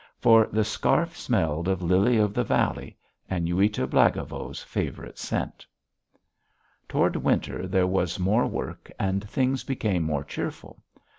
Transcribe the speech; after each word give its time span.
For 0.17 0.47
the 0.51 0.63
scarf 0.63 1.15
smelled 1.15 1.67
of 1.67 1.83
lily 1.83 2.17
of 2.17 2.33
the 2.33 2.43
valley, 2.43 2.97
Aniuta 3.29 3.85
Blagovo's 3.85 4.63
favourite 4.63 5.19
scent. 5.19 5.63
Toward 6.89 7.15
winter 7.15 7.67
there 7.67 7.85
was 7.85 8.17
more 8.17 8.47
work 8.47 8.91
and 8.97 9.23
things 9.29 9.63
became 9.63 10.01
more 10.01 10.23
cheerful. 10.23 10.81